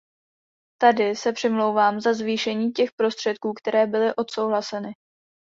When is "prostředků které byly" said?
2.91-4.15